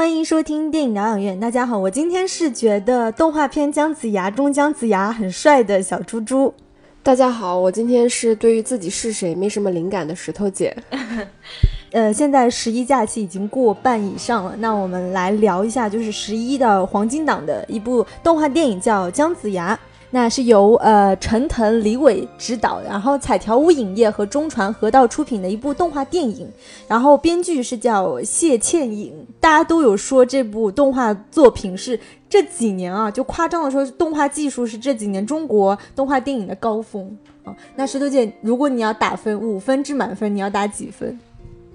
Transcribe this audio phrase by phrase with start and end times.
[0.00, 1.38] 欢迎收听电影疗养院。
[1.38, 6.54] 大家好，我今天是觉得动画片《姜子牙》中姜子牙很帅的小猪猪。
[7.02, 10.74] 大家好，我今天是对于自己是谁没什么灵感的石头姐。
[11.92, 19.74] 呃，现在十一假期已经过半以上了，那我们来聊一下，就是十一的黄金档的一部动画电影，叫《姜子牙》。
[20.12, 26.50] 那是由呃陈腾、李伟执导，然后彩条屋影业和中传合道出品的一部动画电影，
[26.88, 29.12] 然后编剧是叫谢倩颖。
[29.38, 37.54] 大家都有说这部动画作品是这几年啊，就夸张的说，动画技术是这几年中国动画电影的高峰啊。
[37.76, 41.18] 那石头姐，如果你要打分，五分至满分，你要打几分？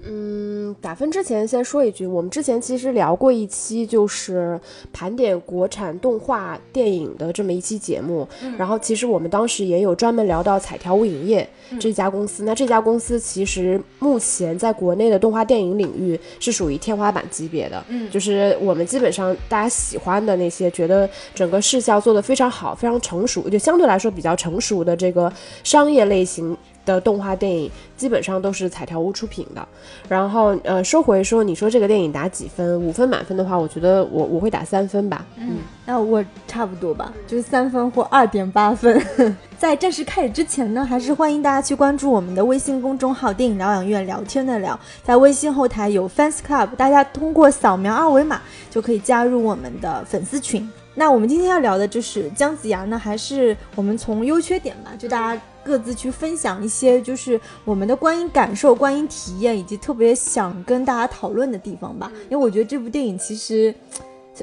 [0.08, 4.58] 嗯，打分之前先说一句，我们之前其实聊过一期，就是
[4.92, 8.26] 盘点国产动画电影的这么一期节目。
[8.56, 11.48] 然后其实我们当时也有专门聊到彩条屋影业
[11.80, 12.44] 这家公司。
[12.44, 17.84] 那这家公司其实目前在国内的动画电影领域是属于天花板级别的。
[17.88, 25.32] 嗯，就是我们基本上大家喜欢的那些，觉得整个视效做得非常好、非常成熟，就相对来说比较成熟的这个
[25.64, 26.56] 商业类型。
[26.86, 29.68] 的动画电影基本上都是彩条屋出品的，
[30.08, 32.80] 然后呃，收回说，你说这个电影打几分？
[32.80, 35.26] 五分满分的话，我觉得我我会打三分吧。
[35.36, 39.04] 嗯，那我差不多吧，就是三分或二点八分。
[39.58, 50.70] 在正式开始之前呢，还是欢迎大家去关注我们的微信公众号“电影疗养院”，聊天的聊，在微信后台有 fans club，大家通过扫描二维码就可以加入我们的粉丝群。
[50.96, 55.40] 那我们今天要聊的就是姜子牙呢，还是我们从优缺点吧，就大家。
[55.66, 62.08] 各自去分享一些，就是我们的观影感受、观影体验，以及特别想跟大家讨论的地方吧。
[62.30, 63.74] 因为我觉得这部电影其实，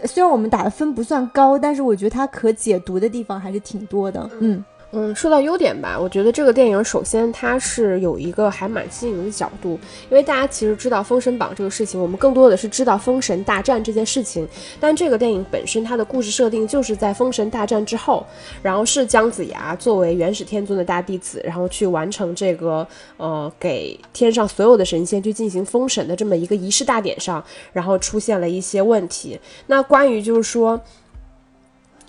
[0.04, 4.30] 虽然我们打的分不算高，但是我觉得它可解读的地方还是挺多的。
[4.42, 4.62] 嗯。
[4.96, 9.72] 嗯，说到优点吧，我觉得这个电影首先它是有一个还蛮新颖的角度，
[10.08, 14.48] 因为大家其实知道《封神榜》这个事情，我们更多的是知道封神大战这件事情，
[14.80, 18.24] 但这个电影本身它的故事设定就是在封神大战之后，
[18.62, 22.88] 然后是姜子牙作为元始天尊的大弟子，然后去完成这个
[23.18, 29.40] 呃给天上所有的神仙去进行封神的这么一个仪式大典上，然后出现了一些问题。
[29.66, 30.80] 那关于就是说。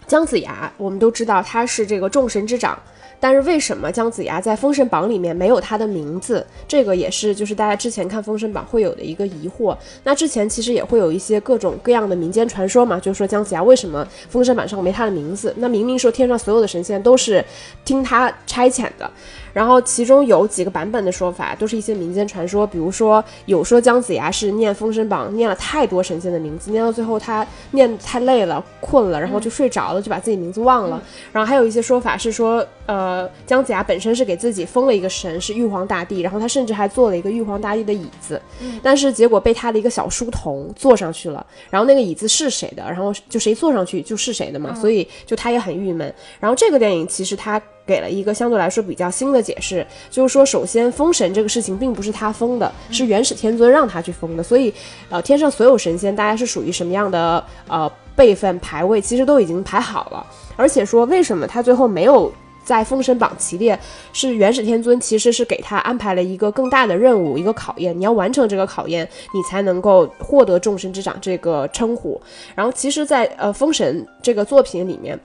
[0.07, 2.79] 姜子牙，我们都知道他是这个众神之长，
[3.19, 6.47] 但是为什么姜子牙在《封神榜》里面没有他的名字？
[6.69, 9.77] 这个也是就是大家之前看《封神榜》会有的一个疑惑。
[10.05, 15.55] 那之前其实也会有一些各种各样的民间传说嘛，就是说姜子牙为什么《封神榜》上没他的名字？
[15.57, 17.45] 那明明说天上所有的神仙都是
[17.85, 19.11] 听他差遣的。
[19.55, 31.03] 然后其中有几个版本的说法，都是一些民间传说，比如说有说姜子牙是念《封神榜》念了太多神仙的名字，念到最后他念太累了、困了，然后就睡着了，就把自己名字忘了。
[31.33, 38.43] 然后还有一些说法是说，呃，姜子牙本身是给自己封了一个神，是玉皇大帝，然后他甚至还做了一个玉皇大帝的椅子，
[38.83, 42.83] 但是结果被他的一个小书童坐上去了，然后那个椅子是谁的？
[42.83, 46.13] 然后就谁坐上去就是谁的嘛，所以就他也很郁闷。
[46.41, 47.63] 然后这个电影其实他。
[47.87, 54.73] 给了一个相对来说比较新的解释，就是说，首先封神这个事情并不是他封的，是元始天尊让他去封的，所以，
[55.11, 60.27] 呃，天上所有神仙大家是属于什么样的呃辈分排位，其实都已经排好了。
[60.57, 62.33] 而且说，为什么他最后没有
[62.65, 63.79] 在封神榜齐列，
[64.15, 72.19] 是元始天尊其实是给他安排了一个更大的任务，一个考验，你要完成这个考验，你才能够获得众神之长这个称呼。
[72.55, 75.21] 然后，其实，在呃封神这个作品里面。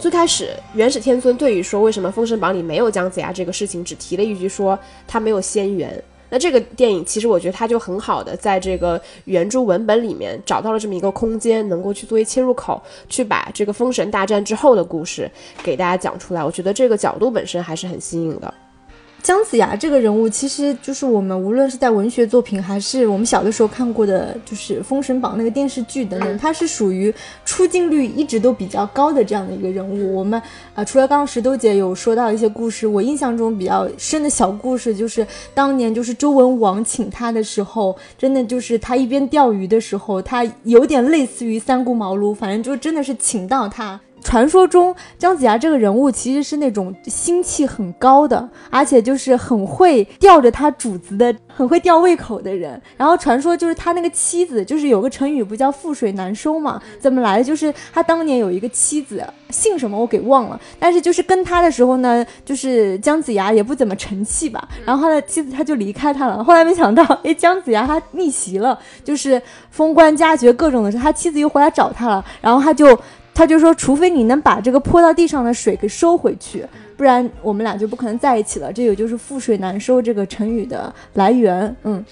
[0.00, 6.02] 最开始，元始天尊对于说为什么《封神榜》里没有姜子牙这个事情，只提了一句说他没有仙缘。
[6.30, 15.30] 那这个电影其实我觉得他就很好的在这个原著文本里面找到了这么一个空间，能够去作为切入口，去把这个封神大战之后的故事
[15.62, 16.42] 给大家讲出来。
[16.42, 18.54] 我觉得这个角度本身还是很新颖的。
[19.22, 27.14] 姜子牙这个人物，其实就是我们无论是在文学作品，还是我们小的时候看过的，就是《封神榜》那个电视剧等等，他是属于
[27.44, 30.14] 出镜率一直都比较高的这样的一个人物。
[30.14, 30.40] 我们
[30.74, 44.00] 啊，除了刚刚石头姐有说到一些故事，我印象中比较深的小故事，就是当年就是周文王请他的时候，真的就是他一边钓鱼的时候，他有点类似于三顾茅庐，反正就真的是请到他。
[44.22, 52.80] 传说中，姜子牙这个人物其实是那种心气很高的，而且就是很会吊着他主子的，很会吊胃口的人。
[52.96, 56.80] 然后传说就是他那个妻子，就是有个成语不叫覆水难收嘛？
[57.00, 57.44] 怎么来的？
[57.44, 60.60] 就是他当年有一个妻子，姓什么我给忘了。
[60.78, 64.68] 但是就是跟他的时候呢，就是姜子牙也不怎么成器吧。
[64.84, 66.44] 然后他的妻子他就离开他了。
[66.44, 69.40] 后来没想到，哎，姜子牙他逆袭了，就是
[69.70, 72.24] 封官加爵各种的事，他妻子又回来找他了。
[72.40, 72.98] 然后他就。
[73.34, 76.64] 他就说，除非你能把这个泼到地上的水给收回去，
[76.96, 78.72] 不然我们俩就不可能在一起了。
[78.72, 81.74] 这也就是覆水难收这个成语的来源。
[81.84, 82.04] 嗯，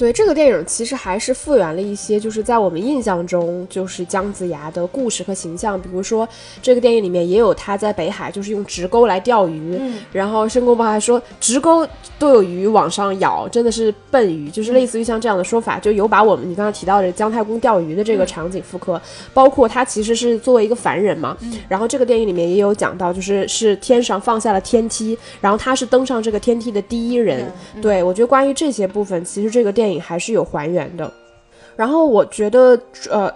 [0.00, 5.78] 对这个电影，其实还是复原了一些，就是在我们印象中，就是姜子牙的故事和形象。
[5.78, 6.26] 比如说，
[6.62, 9.76] 这个电影里面也有他在北海，就是用直钩来钓鱼。
[9.78, 11.86] 嗯，然后申公豹还说直钩
[12.18, 18.98] 都有鱼往上咬，真的是笨鱼，就是类似于像这样的说法，就有把我们你刚才提到的姜太公钓鱼的这个场景复刻。
[19.34, 21.36] 包括他其实是作为一个凡人嘛，
[21.68, 27.52] 然后这个电影里面也有讲到，就是是天上放下了天梯，然后他是登上这个天梯的第一人。
[27.82, 29.89] 对我觉得关于这些部分，其实这个电影。
[29.98, 31.10] 还是有还原的，
[31.74, 32.78] 然后我觉得，
[33.10, 33.32] 呃，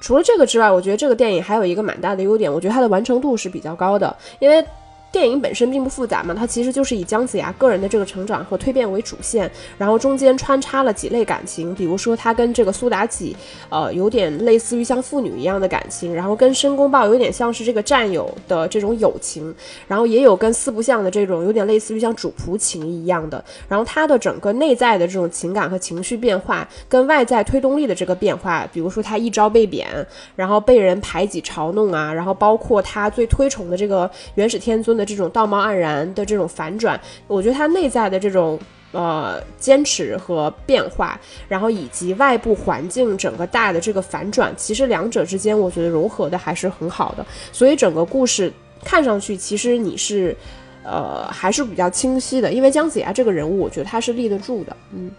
[0.00, 4.64] 除了这个之外，我觉得这个电影还有一个蛮大的优点，我觉得它的完成度是比较高的，因为。
[5.12, 13.36] 电影本身并不复杂嘛，它其实就是以姜子牙个人的这个成长和蜕变为主线，然后中间穿插了几类感情，比如说他跟这个苏妲己，
[13.68, 19.54] 呃，有点类似于像父女一样的感情，然后跟申公豹有点像是这个战友的这种友情，
[19.86, 29.86] 然后也有跟四不像的这种有点类似于像主仆情一样的，然后他的整个内在的这种情感和情绪变化，跟外在推动力的这个变化，比如说他一朝被贬，
[30.34, 35.01] 然后被人排挤嘲弄啊，然后包括他最推崇的这个元始天尊的。
[35.04, 38.58] 这种道貌岸然的这种反转，我觉得他内在的这种
[38.92, 41.18] 呃坚持和变化，
[41.48, 48.52] 然后以及外部环境整个大的这个反转，其实两者之间我觉得融合的还是很好的，所以整个故事
[48.84, 50.36] 看上去其实你是
[50.84, 55.10] 呃还是比较清晰的，因为姜子牙这个人物，我觉得他是立得住的，嗯。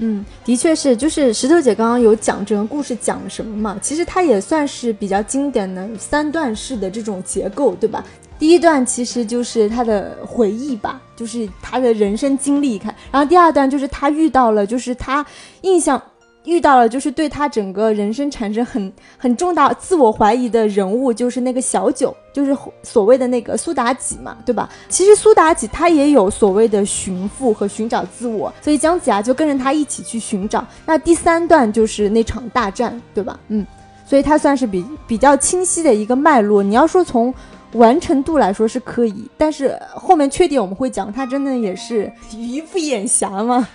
[0.00, 3.76] 嗯，的确是，就是石头姐刚刚有讲整个故事讲了什么嘛？
[3.82, 8.04] 其实它也算是比较经典的三段式的这种结构，对吧？
[8.38, 15.24] 第一段其实就是他的回忆吧，就是他的人生经历看，然后第二段就是他遇到了，就是他
[15.62, 16.00] 印象。
[16.44, 24.66] 遇到了就是对他整个人生产生很很重大自我怀疑的人物，就是那个小九，就是所谓的那个苏妲己嘛，对吧？
[24.88, 30.66] 其实苏妲己她也有所谓的寻父和寻找自我，所以姜子牙就跟着他一起去寻找。
[30.86, 33.38] 那第三段就是那场大战，对吧？
[33.48, 33.66] 嗯，
[34.06, 36.62] 所以它算是比比较清晰的一个脉络。
[36.62, 37.34] 你要说从
[37.72, 43.66] 完成度来说是可以，但是后面缺点我们会讲，他真的也是鱼不眼瞎嘛。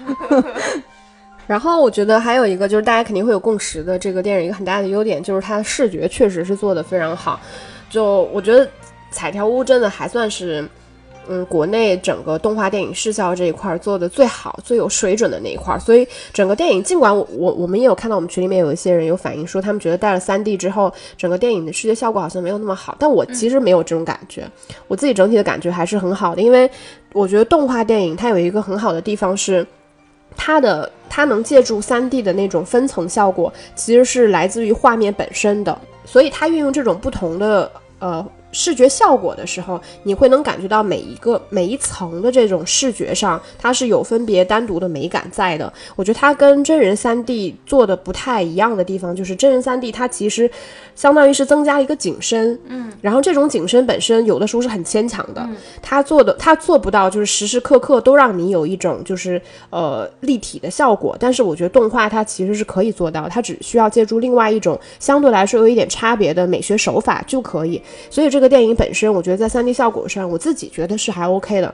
[1.45, 7.39] 然后我觉得还有一个就是大家肯定会有共识的，这个电影一个很大的优点就是它的视觉确实是做得非常好。
[7.89, 8.67] 就我觉得
[9.11, 10.67] 彩条屋真的还算是，
[11.27, 15.77] 嗯，国内整个动画电影视效这一块做的最好、最有水准的那一块。
[15.79, 22.95] 所以整个电影，尽管我我我们也有看到我们群里面有一些人有反映说，他们觉得带了 3D 之后，整个电影的视觉效果好像没有那么好。
[22.99, 24.49] 但我其实没有这种感觉，
[24.87, 26.69] 我自己整体的感觉还是很好的，因为
[27.13, 29.65] 我觉得动画电影它有一个很好的地方是。
[30.35, 38.25] 它的它能借助三 D 的那种分层效果，其实是来自于画面本身的，所以它运用这种不同的呃。
[38.53, 45.73] 视觉效果的时候，你会能感觉到每一个每一层的这种视觉上，它是有分别单独的美感在的。
[45.95, 50.49] 我觉得它跟真人三 D 做的不太一样的地方，就是真人三 D 它其实
[50.95, 55.43] 相当于是增加一个景深，嗯，然后这种景深本身有的时候是很牵强的，
[55.81, 59.41] 它做的它做不到就是时时刻刻都让你有一种就是
[59.71, 61.17] 呃立体的效果。
[61.19, 67.81] 但是我觉得动画它其实是可以做到，它只需要借助另外一种相对来说有一点差别的美学手法就可以。
[68.11, 68.42] 所以这个。
[68.43, 71.73] 这个电影本身，我觉得在 3D 效果上，我自己觉得是还 OK 的。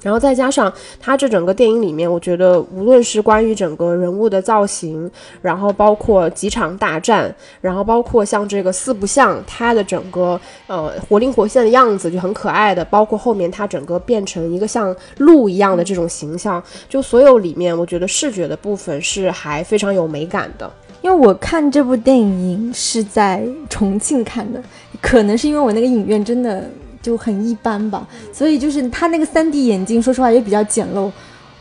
[0.00, 5.10] 然后再加上它这整个电影里面，我觉得无论是关于整个人物的造型，
[5.42, 20.70] 然后包括几场大战，然后包括像这个四不像，它的整个呃活灵活现的样子就很可爱的，包括后面它整个变成一个像鹿一样的这种形象，就所有里面，我觉得视觉的部分是还非常有美感的。
[21.02, 24.62] 因为我看这部电影是在重庆看的。
[25.00, 26.68] 可能是因为我那个影院真的
[27.00, 31.08] 就很一般吧，所以就是它那个三 D 眼镜，说实话也比较简陋，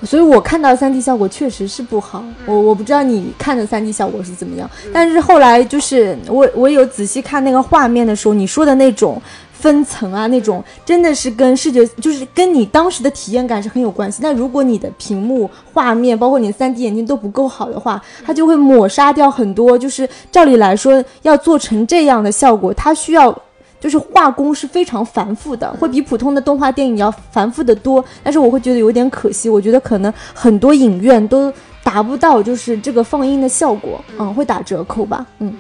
[0.02, 2.24] 所以我看到三 D 效果确实是不好。
[2.48, 9.22] 我我不知道你看的三 D 效果是怎么样，但是后来就是我我有仔细看那个画面的时候，你说的那种
[9.60, 14.20] 分层啊，那种真的是跟视觉就是跟你当时的体验感是很有关系。
[14.22, 19.78] 但如果你的屏幕画面包括你的三 D 眼镜都不够好的话，它就会抹杀掉很多。
[19.78, 23.36] 就是照理来说，要做成这样的效果，它需要。
[23.80, 28.04] 就是画工是非常繁复的，会比普通的动画电影要繁复的多。
[28.24, 35.54] 但是我会觉得有点可惜，我觉得可能很多影院都达不到就是这个放映的效果，嗯，会打折扣吧，嗯。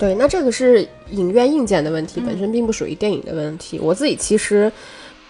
[0.00, 3.78] 对，那这个是影院硬件的问题，本身并不属于电影的问题。
[3.80, 4.72] 我自己其实。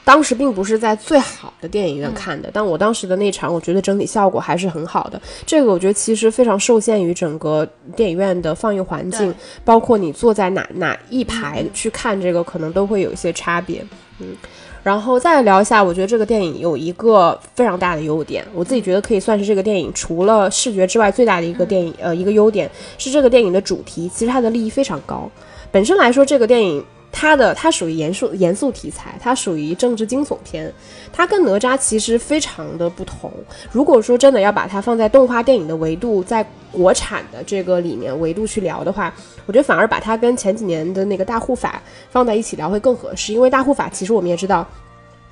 [0.03, 5.21] 当时并不是在最好的电影院看的，但我当时的那场，我觉得整体效果还是很好的。
[5.47, 13.85] 这个我觉得其实非常受限于整个电影院的放映环境，包括你坐在哪哪一排去看这个，可能都会有一些差别。
[14.19, 14.35] 嗯，
[14.83, 25.31] 然后再聊一下，我觉得这个电影有一个非常大的优点，我自己觉得可以算是这个电影除了视觉之外最大的一个电影，呃，一个优点是这个电影的主题，其实它的利益非常高。
[25.71, 30.73] 本身来说，这个电影它的它属于严肃严肃题材，它属于政治惊悚片，
[31.13, 33.33] 它跟哪吒其实非常的不同。
[33.73, 39.13] 如果说真的要把它放在动画电影的维度，在国产的这个里面维度去聊的话，
[39.47, 43.33] 我觉得反而把它跟前几年的那个大护法放在一起聊会更合适。
[43.33, 44.67] 因为大护法其实我们也知道，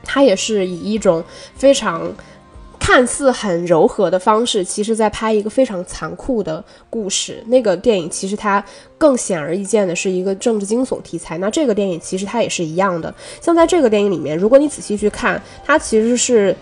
[0.03, 1.23] 它也是以一种
[1.55, 2.13] 非常
[2.89, 7.45] 看似很柔和的方式，其实在拍一个非常残酷的故事。
[7.49, 8.65] 那个电影其实它
[8.97, 11.37] 更显而易见的是一个政治惊悚题材。
[11.37, 13.15] 那这个电影其实它也是一样的。
[13.43, 16.57] 像在这个电影里面，如果你仔细去看，它其实是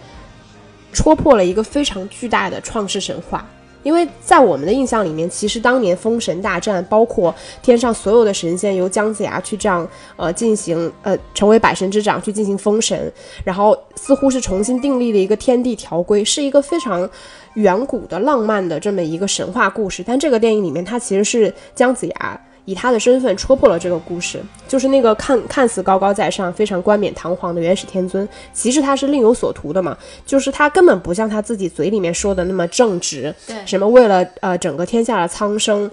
[0.93, 3.49] 戳破了一个非常巨大的创世神话。
[3.87, 13.13] 因为在我们的印象里面，其实当年封神大战，包括天上所有的神仙由姜子牙去这样呃进行呃成为百神之长去进行封神，
[13.45, 17.09] 然后似乎是重新订立了一个天地条规，是一个非常
[17.55, 20.03] 远古的浪漫的这么一个神话故事。
[20.05, 22.41] 但这个电影里面，它其实是姜子牙。
[22.67, 29.97] 以他的身份戳破了这个故事，就是那个看看似高高在上、非常冠冕堂皇的元始天尊，其实他是另有所图的嘛。
[30.27, 35.91] 就是他根本不像他自己嘴里面说的那么正直，对，什么为了呃整个天下的苍生。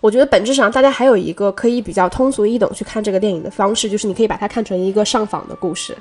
[0.00, 5.96] 我觉得本质上大家还有一个可以比较通俗易懂去看这个电影的方式，就是你可以把它看成一个上访的故事。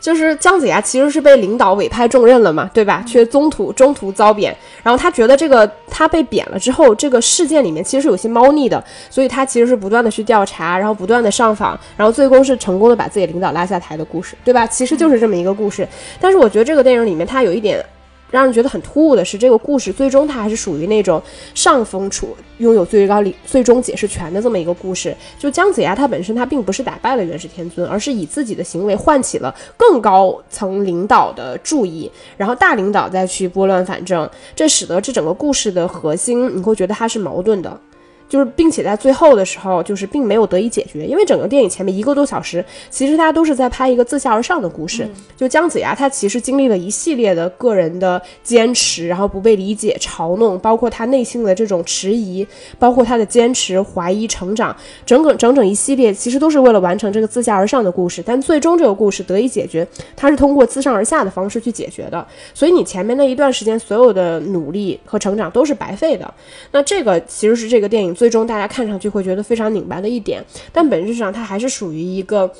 [0.00, 3.02] 就是姜子牙其实是被领导委派重任了嘛，对吧？
[3.06, 14.66] 却中途中途遭贬，然后他觉得这个他被贬了之后，这个事件里面其实是有些猫腻的，所以他其实是不断的去调查，然后不断的上访，然后最终是成功的把自己领导拉下台的故事，对吧？
[14.66, 15.86] 其实就是这么一个故事。
[16.20, 17.84] 但是我觉得这个电影里面它有一点。
[18.30, 21.22] 让人觉得很突兀的是，这个故事最终它还是属于那种
[21.54, 25.16] 上风处拥有最高理最终解释权的这么一个故事。
[25.38, 37.80] 就姜子牙他本身他并不是打败了元始天尊，而是以自己的行为唤起了更高层领导的注意，然后大领导再去拨乱反正，这使得这整个故事的核心你会觉得它是矛盾的。
[38.28, 45.08] 就是，并且在最后的时候，就是并没有得以解决，因为整个电影前面一个多小时，其实大家都是在拍一个自下而上的故事。
[45.34, 52.46] 就姜子牙，他其实经历了一系列的个人的坚持，然后不被理解、嘲弄，包括他内心的这种迟疑，
[52.78, 58.22] 包括他的坚持、怀疑、成长，整整整整一系列，其实都是为了完成这个自下而上的故事。
[58.22, 62.26] 但最终这个故事得以解决，他是通过自上而下的方式去解决的。
[62.52, 66.34] 所以你前面那一段时间所有的努力和成长都是白费的。
[66.72, 68.14] 那这个其实是这个电影。
[68.18, 72.50] 最终大家看上去会觉得非常拧巴的一点，但本质上它还是属于一个，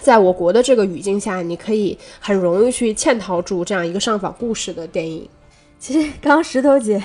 [0.00, 5.28] 在我国的这个语境下，你可以很容易去嵌套住这样一个上访故事的电影。
[5.78, 7.02] 其实刚刚石头姐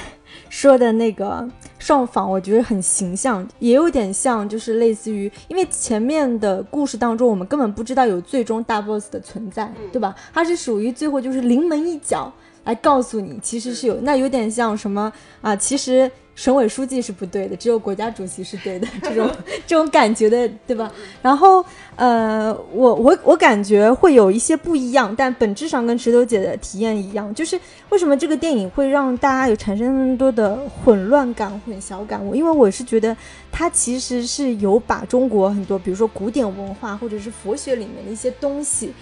[0.48, 1.46] 说的那个
[1.77, 10.15] 上访，我觉得很形象，也有点像，就是类似于，因为前面的故事当中，我们根本不知道有最终大 boss 的存在，对吧？
[10.34, 12.32] 它是属于最后就是临门一脚
[12.65, 15.55] 来告诉你，其实是有，那有点像什么啊？
[15.55, 16.12] 其实。
[16.36, 19.31] 省委书记是不对的，只有国家主席是对的， 这种
[19.65, 20.91] 这种感觉的，对吧？
[21.22, 21.63] 然后，
[21.95, 27.57] 呃，我我我感觉会有一些不一样，但本质上跟石头姐的体验一样，就是
[27.88, 32.22] 为什么这个电影会让大家有产生那么多的混乱感、混淆感？
[32.27, 33.15] 我因为我是觉得
[33.50, 38.93] 它其实是有把中国很多，比如说古典文化或者是佛学里面的一些东西。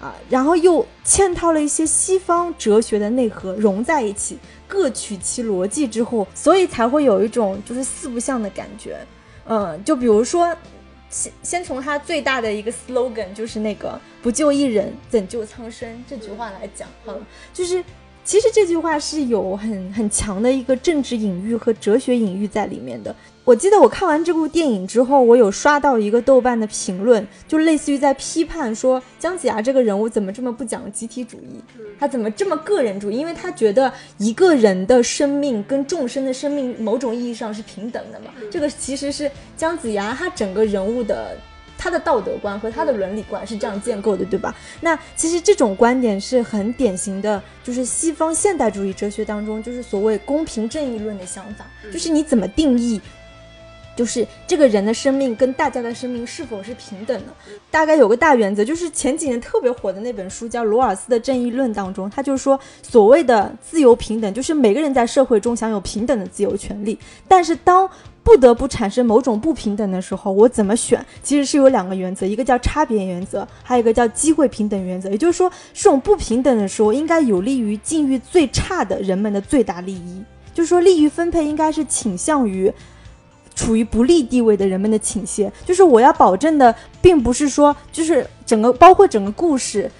[0.00, 8.98] 啊，然后又嵌套了一些西方哲学的内核融在一起，各取其逻辑之后，所以才会有一种就是四不像的感觉。
[9.46, 10.54] 嗯，就比如说，
[11.10, 17.20] 先先从他最大的一个 slogan 就是那个“不救一人，怎救苍生”这句话来讲，好了，
[17.52, 17.82] 就是
[18.28, 23.16] 其实这句话是有很很强的一个政治隐喻和哲学隐喻在里面的。
[23.42, 31.58] 我记得我看完这部电影之后，我有刷到一个豆瓣的评论，就类似于在批判说姜子牙这个人物怎么这么不讲集体主义，
[31.98, 33.16] 他怎么这么个人主义？
[33.16, 38.26] 因为他觉得一个人的生命跟众生的生命某种意义上是平等的嘛。
[38.50, 41.34] 这个其实是姜子牙他整个人物的
[41.88, 44.54] 他的道德观和他的伦理观是这样建构的，对吧？
[44.82, 53.00] 那其实这种观点是很典型的，就是西方现代主义哲学当中就是所谓公平正义论的想法，就是你怎么定义？
[53.96, 57.32] 就是这个人的生命跟大家的生命是否是平等的？
[57.70, 66.98] 大概有个大原则，就是前几年特别火的那本书叫罗尔斯的《正义论》当中，他就说所谓的自由平等，就是每个人在社会中享有平等的自由权利。
[67.26, 67.90] 但是当
[68.28, 71.02] 不得不产生某种不平等的时候，我怎么选？
[71.22, 75.08] 其实是有两个原则，一个叫差别原则，还有一个叫机会平等原则。
[75.08, 80.22] 也就是说，这种不平等的时候，应该有利于境遇最差的人们的最大利益。
[80.52, 82.70] 就是说，利益分配应该是倾向于。
[83.54, 89.90] 处于不利地位的人们的倾斜，就是我要保证的，并不是说，就是整个包括整个故事。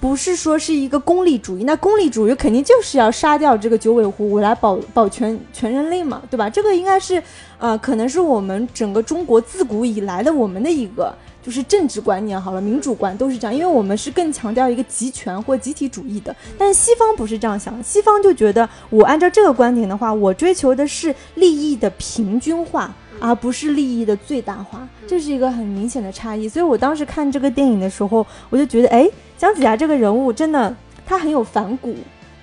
[0.00, 6.48] 不是说是一个功利主义，那功利主义肯定就是要杀掉这个九尾狐，我来保保全全人类嘛，对吧？
[6.48, 7.20] 这个应该是，
[7.58, 11.12] 呃，可能是我们整个中国自古以来的我们的一个
[11.42, 22.94] 就是政治观念，好了，民主观都是这样，因为我们是更强调一个集权或集体主义的，但西方不是这样想，西方就觉得我按照这个观点的话，我追求的是利益的平均化。
[23.20, 26.48] 而不是利益的最大化，这是一个很明显的差异。
[26.48, 30.76] 所以我当时看这个电影的时候，我就觉得，哎，姜子牙这个人物真的，
[31.06, 31.96] 他很有反骨。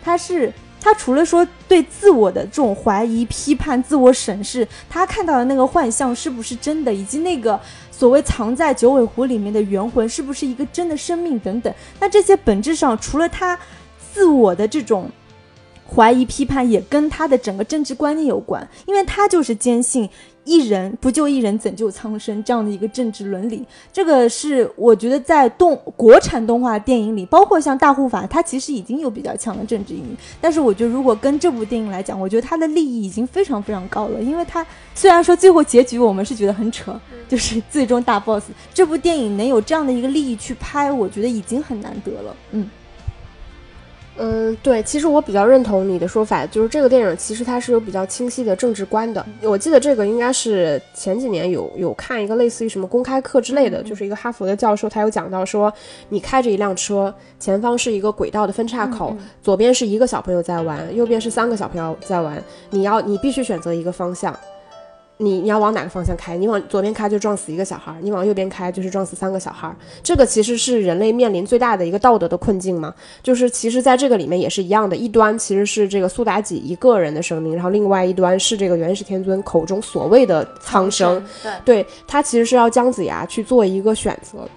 [0.03, 7.59] 他是他除了说对自我的这种怀疑、批判、自我审视，他看到的那个幻象是不是真的，以及那个
[7.91, 11.71] 所谓藏在九尾狐里面的元魂是不是一个真的生命等等。
[11.99, 13.59] 那这些本质上，除了他
[14.13, 15.11] 自我的这种。
[15.87, 20.09] 怀疑批判也跟他的整个政治观念有关，因为他就是坚信
[20.45, 23.65] 一人不救一人拯救苍生这样的一个政治伦理。
[23.91, 30.15] 这个是我觉得在动国产动画电影里，包括像大护法，它其实已经有比较强的政治意义。
[30.39, 36.97] 但是我觉得如果跟这部电影来讲，我觉得它的利益已经非常非常高了，因为它虽然说最后结局我们是觉得很扯，
[37.27, 42.35] 就是最终大 boss，这部电影能有这样的一个利益去拍，我觉得已经很难得了。
[42.51, 42.69] 嗯。
[44.17, 49.25] 嗯，对，其实我比较认同你的说法，就是这个电影其实它是有比较清晰的政治观的。
[49.41, 55.71] 我记得这个应该是前几年有有看一个类似于什么公开课之类的，就是一个哈佛的教授，他有讲到说，
[56.07, 64.33] 你开着一辆车，前方是一个轨道的分叉口，左边是一个小朋友在玩，右边是三个小朋友在玩，你要你必须选择一个方向。
[65.17, 66.35] 你你要往哪个方向开？
[66.35, 69.73] 你往左边开就撞死一个小孩，你往右边开就是撞死三个小孩。
[70.03, 72.93] 这个其实是人类面临最大的一个道德的困境嘛。
[73.23, 81.23] 就是其实在这个里面也是一样的，一端其实是这个苏妲己一个人的生命，然后另外一端是这个元始天尊口中所谓的苍生。
[81.63, 84.47] 对，他其实是要姜子牙去做一个选择。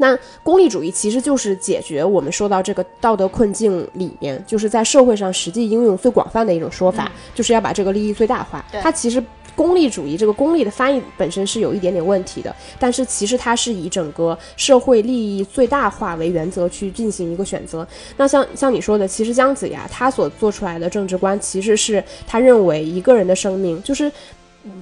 [0.00, 8.64] 那功利主义其实就是解决我们说到这个道德困境里面，就是在社会上实际应用最广泛的一种说法，就是要把这个利益最大化。
[8.82, 9.22] 它其实。
[9.56, 17.86] 功利主义这个功利的翻译本身是有一点点问题的，但是其实它是以整个社会利益最大化为原则去进行一个选择。
[18.16, 24.10] 那像像你说的，其实姜子牙他所做出来的政治观，其实是他认为一个人的生命就是。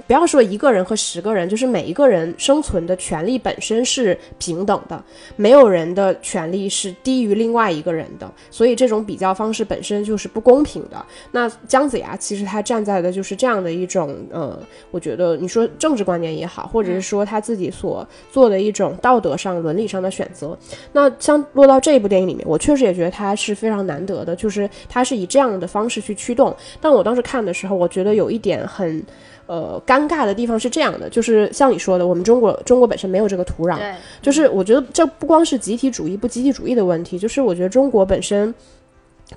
[0.07, 5.03] 不要说一个人和十个人，就是每一个人生存的权利本身是平等的，
[5.37, 11.05] 没有人的权利是低于另外一个人的，所以这种比较方式本身就是不公平的。
[11.31, 14.59] 那姜子牙其实他站在的就是这样的一种，呃，
[14.91, 20.59] 我觉得你说政治观念也好，或者是说他自己所做的一种道德上、伦理上的选择。
[20.93, 26.55] 那像落到这一部电影里面，我确实也觉得他是非常难得的，就是他是以这样的方式去驱动。
[26.81, 29.05] 但我当时看的时候，我觉得有一点很。
[29.49, 33.79] 呃，尴尬的地方是这样的，就是像你说的，我们中国中国本身没有这个土壤，
[34.21, 38.55] 就是我觉得这不光是集体主义不集体主义的问题，就是我觉得中国本身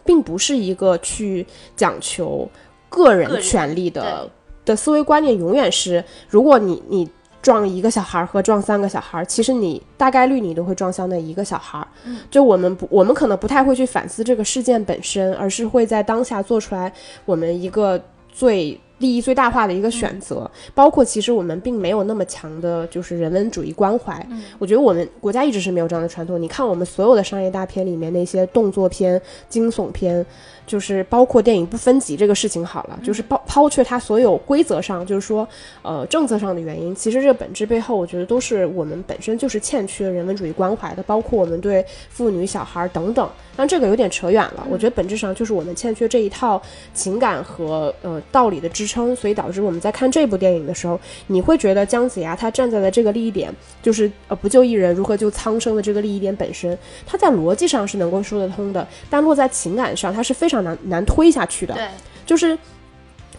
[0.03, 1.47] 并不是一个去
[1.77, 2.45] 讲求
[2.89, 4.29] 个人权利的
[4.65, 7.09] 的思维观念，永远是如果你你
[7.41, 11.87] 撞一个小孩和撞三个小孩，其实你大概率你都会撞向那一个小孩，
[12.29, 16.91] 就我们不我们可能不太会去反思这个事件本身，而是会在当下做出来
[17.23, 17.97] 我们一个
[18.29, 18.77] 最。
[19.01, 24.25] 利益最大化的一个选择，包括其实我们并没有那么强的，就是人文主义关怀。
[24.57, 26.41] 我觉得我们国家一直是没有这样的传统。
[26.41, 30.25] 你看我们所有的商业大片里面那些动作片、惊悚片。
[30.71, 35.45] 就是包括电影不分级这个事情好了，就是抛抛却它所有规则上，就是说，
[35.81, 43.29] 呃，政策上的原因，其实这个本质背后，我觉得都是我们本身就是欠缺人文主义关怀的，包括我们对妇女、小孩等等。
[43.53, 46.59] 但这个有点扯远了，我觉得本质上就是我们欠缺这一套
[46.93, 53.53] 情感和呃道理的支撑，所以导致我们在看这部电影的时候，你会觉得姜子牙他站在了这个利益点，
[53.83, 60.60] 就是呃不救一人如何救苍生的这个利益点本身，他在逻辑上是能够说得通的，但落在情感上，他是非常。
[60.61, 61.87] 难难推下去的，对，
[62.25, 62.57] 就是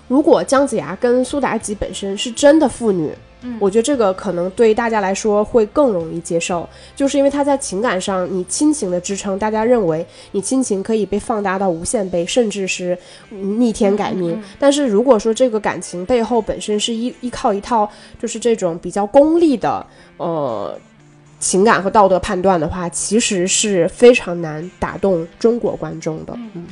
[0.09, 3.11] 如果姜子牙跟苏妲己本身是真的父女，
[3.43, 12.97] 嗯，我觉得这个可能对大家来说会更容易接受，就是因为他在情感上，你亲情的支撑，大家认为你亲情可以被放大到无限倍，甚至是
[13.31, 14.41] 逆天改命。
[14.59, 19.85] 但是如果说这个感情背后本身是依依靠一套就是这种比较功利的
[20.19, 20.79] 呃
[21.41, 26.67] 情感和道德判断的话，其实是非常难打动中国观众的，嗯。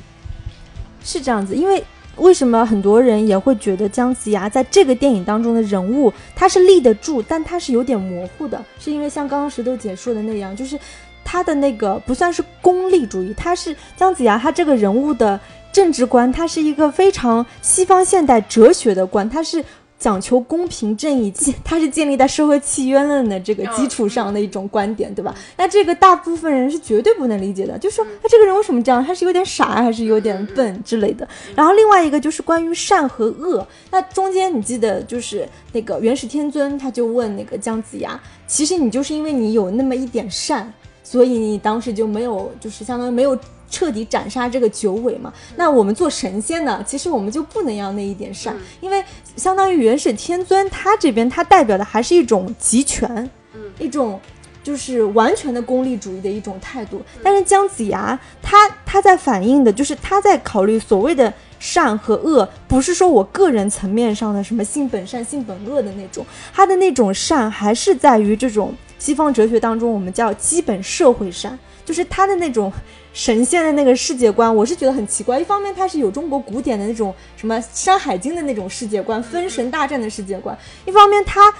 [1.02, 1.82] 是这样子，因为
[2.16, 10.78] 为什么很多人也会觉得姜子牙在这个电影当中的人物他是立得住，但他是有点模糊的，是因为像刚刚石头姐说的那样，就是
[11.24, 15.38] 他的那个不算是功利主义，他是姜子牙他这个人物的
[15.72, 19.64] 政治观，他是一个非常西方现代哲学的观，他是
[20.00, 21.30] 讲求公平正义，
[21.62, 25.32] 它是建立在社会契约论的这个基础上的一种观点，对吧？
[25.58, 29.04] 那这个大部分人是绝对不能理解的，就说他这个人为什么这样？
[29.04, 31.28] 他是有点傻还是有点笨之类的？
[31.54, 40.72] 然后另外一个就是关于善和恶，那中间你记得就是那个元始天尊他就问那个姜子牙，其实你就是因为你有那么一点善，
[41.04, 43.38] 所以你当时就没有就是相当于没有。
[43.70, 45.32] 彻底斩杀这个九尾嘛？
[45.56, 49.02] 那我们做神仙呢，其实我们就不能要那一点善，因为
[49.36, 53.30] 相当于元始天尊他这边他代表的还是一种集权，
[53.78, 54.20] 一种
[54.62, 57.00] 就是完全的功利主义的一种态度。
[57.22, 72.72] 但是姜子牙他他在反映的就是他在考虑所谓的善和恶，不是说我个人层面上的什么性本善性本恶的那种，他的那种善还是在于这种西方哲学当中我们叫基本社会善，就是他的那种。
[73.12, 75.38] 神仙的那个世界观，我是觉得很奇怪。
[75.38, 81.52] 一方面，它是有中国古典的那种什么《山海经》的那种世界观，封神大战的世界观；一方面，它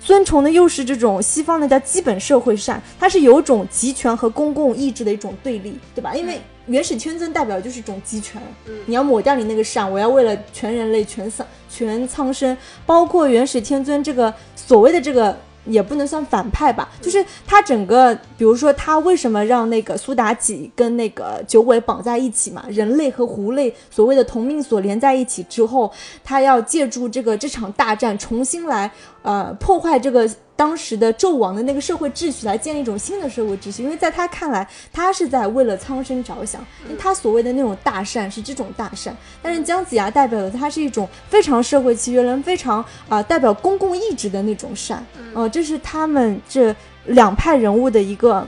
[0.00, 6.14] 尊崇的又是这种西方的叫基本社会善，它是有种集权和公共意志的一种对立，对吧？
[6.14, 8.40] 因为元始天尊代表就是一种集权，
[8.86, 15.36] 你要抹掉你那个善，我要为了全人类、全苍、全苍生，包括元始天尊这个所谓的这个。
[15.64, 22.64] 也不能算反派吧，就是他整个，比如说他为什么让那个苏妲己跟那个九尾绑在一起嘛？
[22.68, 25.92] 人类和狐类所谓的同命锁连在一起之后，
[26.24, 28.90] 他要借助这个这场大战重新来
[29.22, 30.28] 呃破坏这个。
[30.62, 39.12] 当时的纣王的那个社会秩序来建立一种新的社会秩序，因为在他看来，他是在为了苍生着想，因为他所谓的那种大善是这种大善。
[39.42, 45.04] 但是姜子牙代表的，他是一种非常社会契约人，非常啊代表公共意志的那种善。
[45.34, 46.72] 哦，这是他们这
[47.06, 48.46] 两派人物的一个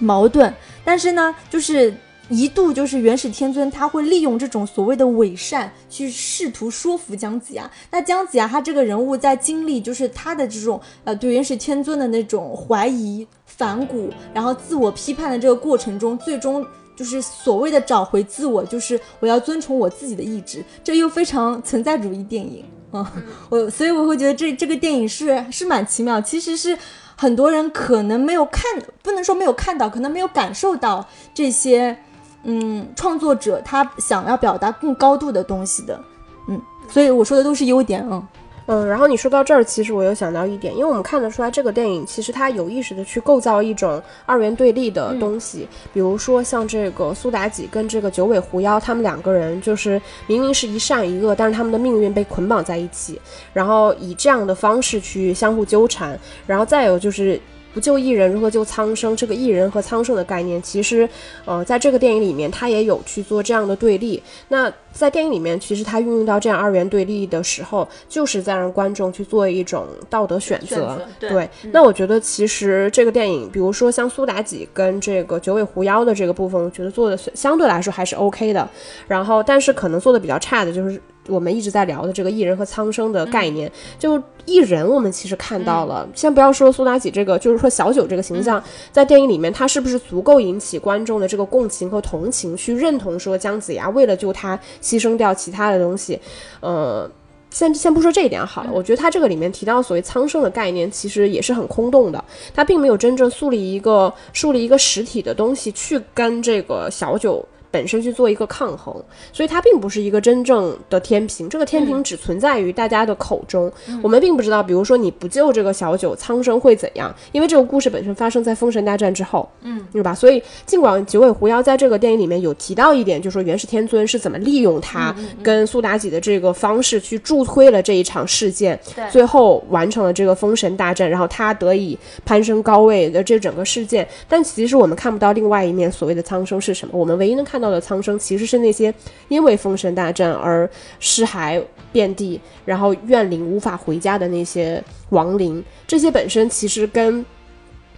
[0.00, 0.50] 矛盾。
[0.82, 1.92] 但是呢，就是。
[2.32, 7.70] 一度就是元始天尊，他会利用这种所谓的伪善去试图说服姜子牙。
[7.90, 16.66] 那姜子牙他这个人物在经历就是他的这种呃对元始天尊的那种怀疑、反骨，然后自我批判的这个过程中，最终
[16.96, 20.64] 就是所谓的找回自我，就是我要遵从我自己的意志。
[20.82, 23.12] 这又非常存在主义电影啊，
[23.50, 26.78] 我所以我会觉得这这个电影是是蛮奇妙，其实是
[27.14, 28.64] 很多人可能没有看，
[29.02, 31.98] 不能说没有看到，可能没有感受到这些。
[32.44, 36.00] 嗯，创作者他想要表达更高度的东西的，
[36.48, 38.26] 嗯，所以我说的都是优点，嗯
[38.66, 38.88] 嗯。
[38.88, 53.20] 然后你说到这儿，其实我又想到一点，因为我们看得出来，这个电影其实它有意识的去构造一种二元对立的东西，比如说像这个苏妲己跟这个九尾狐妖，他们两个人就是明明是一善一恶，但是他们的命运被捆绑在一起，
[53.52, 57.40] 然后以这样的方式去相互纠缠，然后再有就是。
[57.72, 59.16] 不救一人，如何救苍生？
[59.16, 61.08] 这个一人和苍生的概念，其实，
[61.44, 64.22] 呃，在这个电影里面，他也有去做这样的对立。
[64.48, 71.00] 那在电影里面，其实他运用到这样二元对立的时候，就是在让观众去做一种道德选择。
[71.18, 78.68] 对，那我觉得其实这个电影，比如说像苏妲己跟这个九尾狐妖的这个部分，我觉得做的相对来说还是 OK 的。
[79.08, 81.00] 然后，但是可能做的比较差的就是。
[81.28, 86.08] 我们一直在聊的这个艺人和苍生的概念，就艺人，我们其实看到了。
[86.14, 96.18] 先不要说苏妲己这个，就是说小九这个形象，在电影里面，他是不是足够引起观众的这个共情和同情，去认同说姜子牙为了救他牺牲掉其他的东西？
[96.58, 97.08] 呃，
[97.50, 107.46] 先先不说这一点好了，我觉得他这个里面提到所谓苍生的概念，其实也是很空洞的，他并没有真正树立一个树立一个实体的东西去跟这个小九。
[107.72, 108.94] 本身去做一个抗衡，
[109.32, 111.48] 所以它并不是一个真正的天平。
[111.48, 114.62] 这个天平只存在于大家的口中，我们并不知道。
[114.62, 117.12] 比如说，你不救这个小九，苍生会怎样？
[117.32, 120.14] 因为这个故事本身发生在封神大战之后，嗯，对吧？
[120.14, 128.78] 所以，尽管九尾狐妖在这个电影里面有提到一点，就是说元始天尊是怎么利用他跟苏妲己的这个方式去助推了这一场事件，
[129.10, 134.06] 最后完成了这个封神大战，然后他得以攀升高位的这整个事件。
[134.28, 136.98] 但其实我们看不到另外一面，所谓的苍生是什么？
[136.98, 137.61] 我们唯一能看。
[137.62, 138.92] 到的苍生其实是那些
[139.28, 145.64] 因为封神大战而尸骸遍地，然后怨灵无法回家的那些亡灵。
[145.86, 147.24] 这些本身其实跟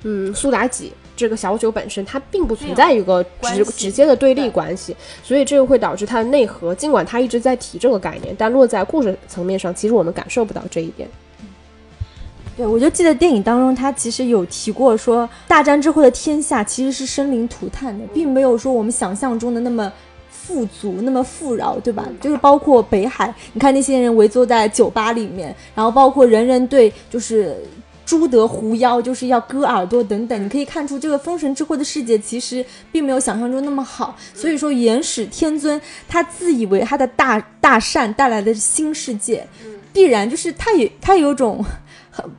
[0.03, 6.75] 嗯苏妲己这个小九本身，它并不存在一个直直接的对立关系，所以这个会导致它的内核。
[6.75, 11.09] 尽管它一直在提这个概念，但落在故事层面上，其实我们感受不到这一点。
[12.57, 19.93] 对，我就记得电影当中，他其实有提过说，大战之后的天下其实是生灵涂炭的，并没有说我们想象中的那么
[20.31, 22.07] 富足、那么富饶，对吧？
[22.21, 27.57] 就是包括北海，你看那些人围坐在酒吧里面，然后包括人人对就是
[28.07, 34.15] 朱德狐妖，就是要割耳朵等等，你可以看出这个封神之后的世界其实并没有想象中那么好。
[34.33, 39.45] 所以说，元始天尊他自以为他的大大善带来的新世界。
[39.93, 41.65] 必然，就是他也他有种。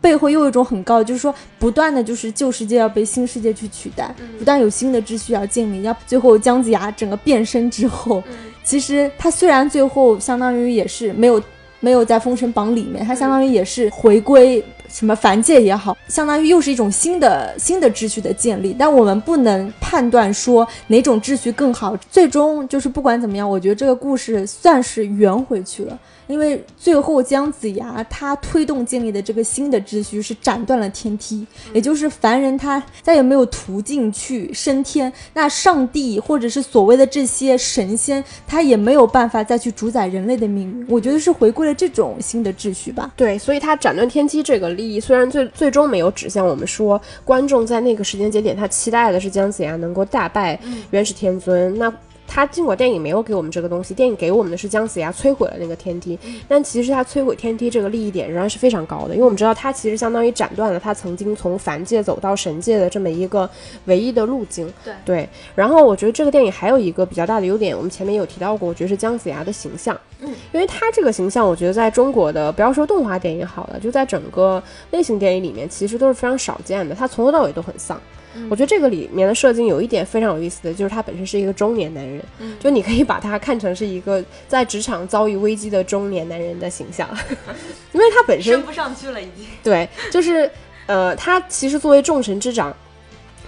[0.01, 5.81] 背后又有一种很高，就是说不断的就是旧世界要被新世界去取代，不断有新的秩序要建立。
[5.83, 8.23] 要最后姜子牙整个变身之后，
[8.63, 11.41] 其实他虽然最后相当于也是没有
[11.79, 18.75] 没有在封神榜里面，他相当于也是回归什么凡界也好，相当于又是一种新的新的秩序的建立。
[18.77, 21.95] 但我们不能判断说哪种秩序更好。
[22.09, 25.99] 最终就是不管怎么样，我觉得这个故事算是圆回去了。
[26.27, 40.85] 因为最后姜子牙他推动建立的这个新的秩序是斩断了天梯，也就是凡人他再也没有途径去升天，那上帝或者是所谓的这些神仙，他也没有办法再去主宰人类的命运。
[40.89, 43.11] 我觉得是回归了这种新的秩序吧。
[43.15, 50.59] 对，所以他斩断天梯这个利益，虽然最最终没有指向我们说观众在那个时间节点他期待的是姜子牙能够大败
[50.91, 51.93] 元始天尊，那。
[52.27, 63.49] 他尽管电影没有给我们这个东西，电影给我们的是姜子牙摧毁了那个天梯，但其实他摧毁天梯这个利益点仍然是非常高的，因为我们知道他其实相当于斩断了他曾经从凡界走到神界的这么一个
[63.85, 64.71] 唯一的路径。
[64.83, 65.29] 对对。
[65.53, 69.97] 然后我觉得这个电影还有一个比较大的优点，我们前面有提到过，我觉得是姜子牙的形象。
[70.21, 74.61] 嗯，因为他这个形象，我觉得在中国的不要说动画电影好了，就在整个
[74.91, 76.95] 类型电影里面，其实都是非常少见的。
[76.95, 78.01] 他从头到尾都很丧。
[78.49, 82.21] 我觉得这个里面的设定有一点非常有意思的就是他本身是一个中年男人，
[82.59, 87.09] 就你可以把他看成是一个在职场遭遇危机的中年男人的形象，
[87.93, 89.45] 因为他本身升不上去了已经。
[89.63, 90.49] 对，就是
[90.85, 92.75] 呃，他其实作为众神之长，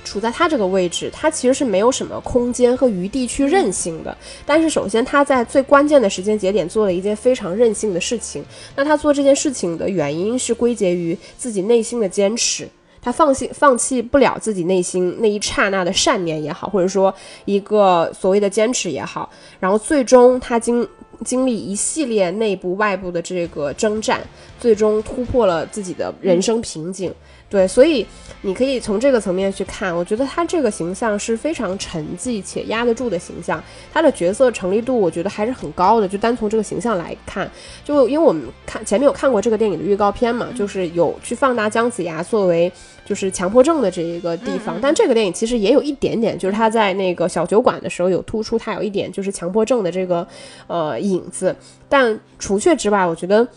[0.03, 4.17] 处在他这个位置，他其实是没有什么空间和余地去任性的。
[4.45, 8.43] 但是首先他在最关键的时间节点做了一件非常任性的事情，
[8.75, 12.67] 那他做这件事情的原因是归结于自己内心的坚持。
[13.07, 17.13] 他放弃放弃不了自己内心那一刹那的善念也好，或者说
[17.45, 19.29] 一个所谓的坚持也好，
[19.61, 20.85] 然后最终他经
[21.23, 24.19] 经历一系列内部外部的这个征战，
[24.59, 27.09] 最终突破了自己的人生瓶颈。
[27.49, 28.05] 对，所以
[28.41, 36.05] 你可以从这个层面去看，我觉得他这个形象是非常沉寂且压得住的形象，他的角色成立度我觉得还是很高的。
[36.05, 37.49] 就单从这个形象来看，
[37.85, 42.69] 就因为我们看前面有看过这个电影的预告片嘛，就是有去放大姜子牙作为
[43.05, 50.27] 就是强迫症的这一个地方，但这个电影其实也有一点点，就是他在那个小酒馆的时候有突出他有一点就是强迫症的这个
[50.67, 51.55] 呃影子，
[51.87, 53.47] 但除却之外，我觉得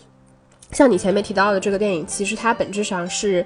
[0.71, 3.45] 像你前面提到的这个电影，其实它本质上是。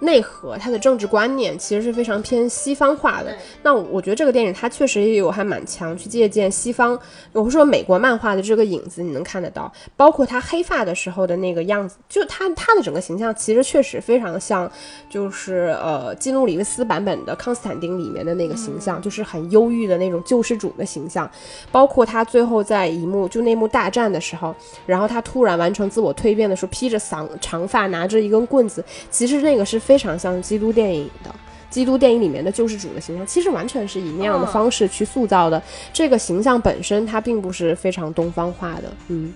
[0.00, 3.36] 内核，它的政治观念其实是非常偏西方化的。
[3.62, 6.96] 那我觉得这个电影它确实也有还蛮强去借鉴西方，
[7.32, 9.72] 我不说美国漫画的这个影子，你能看得到。
[9.96, 14.70] 包括他黑发的时候的那个样子，就他他的整个形象其实确实非常像，
[15.10, 21.28] 就是呃基努里维斯版本的康斯坦丁里面的那个形象，就是很忧郁的那种救世主的形象。
[21.72, 24.54] 包括他最后在一幕就那幕大战的时候，
[24.86, 29.80] 然后他突然完成自我蜕变的时候，披着长长发，拿着一根棍子，其实那个是。
[29.88, 31.34] 非常像基督电影的
[31.70, 35.62] 基督电影里面的救世主的形象，其实完全是以那样的方式去塑造的。
[35.94, 38.92] 这个形象本身它并不是非常东方化的。
[39.08, 39.32] 嗯，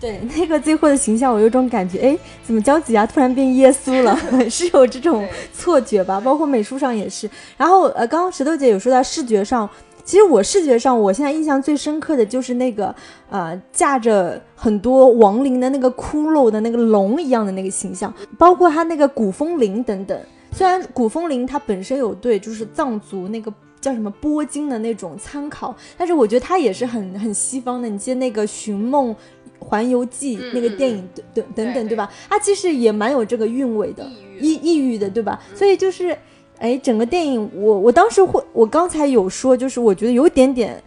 [0.00, 4.18] 对， 那个最后的形象，我有种感觉，哎，怎么姜子牙突然变耶稣了？
[4.48, 6.18] 是有这种错觉吧？
[6.18, 7.28] 包括美术上也是。
[7.58, 9.68] 然后呃，刚刚石头姐有说到视觉上。
[10.04, 12.94] 其实我视觉上，我现在印象最深刻的就是那个，
[13.30, 20.18] 呃，架着很多亡灵的那个骷髅的那个龙一样的那个形象，包括它那个古风铃等等。
[20.52, 27.88] 虽然古风铃它本身有对就是藏族那个叫什么波经的那种参考，但是我觉得它也是很很西方的。
[27.88, 29.16] 你记得那个《寻梦
[29.58, 32.12] 环游记》那个电影等等等等，对吧？
[32.28, 34.06] 它其实也蛮有这个韵味的，
[34.38, 35.40] 异异域的，对吧？
[35.54, 36.14] 所以就是。
[36.64, 40.82] 哎，整个电影，我我当时会，我刚才有说，就是我觉得有一点点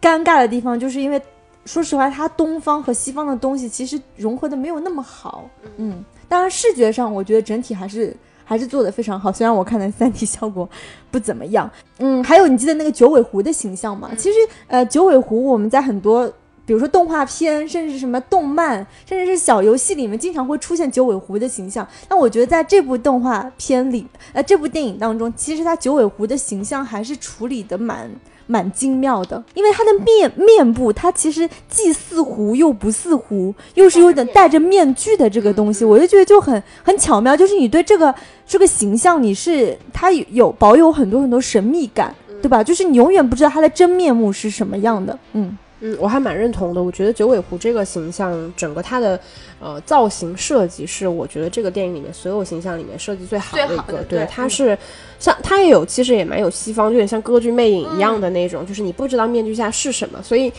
[0.00, 1.20] 尴尬的地方，就是因为
[1.66, 5.50] 说实话，它东方和西方的东西其实融合的没有那么好。
[5.76, 10.66] 嗯，当然视觉上，我觉得整体还是还是做的非常好，虽然我看的三 D 效果
[11.10, 11.70] 不怎么样。
[11.98, 14.12] 嗯，还有你记得那个九尾狐的形象吗？
[14.16, 16.32] 其实，呃，九尾狐我们在很多。
[16.72, 21.86] 比如说动画片，甚至什么动漫，甚至是小游戏里面，经常会出现九尾狐的形象。
[22.08, 28.10] 那我觉得在这部动画片里，呃，这部电影当中，其实它九尾狐的形象还是处理的蛮
[28.46, 29.44] 蛮精妙的。
[29.52, 37.36] 因为它的面面部，它其实既似狐又不似狐，又是有点戴着面具的这个东西，我就觉得就很很巧妙。
[37.36, 38.14] 就是你对这个
[38.46, 42.64] 这个形象，你是它有保有很多很多神秘感，对吧？
[42.64, 45.18] 就是你永远不知道它的真面目是什么样的。
[45.34, 45.58] 嗯。
[45.84, 46.80] 嗯，我还蛮认同的。
[46.80, 49.18] 我觉得九尾狐这个形象，整个它的，
[49.60, 54.78] 呃造型设计是我觉得这个电影里面所有形象里面设计最好的一个，对，它是
[55.18, 60.52] 像它也有其实也蛮有西方，有点像歌剧魅影一样的那种，就是你不知道面具下是什么，所以